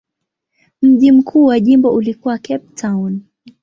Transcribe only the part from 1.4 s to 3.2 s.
wa jimbo ulikuwa Cape Town.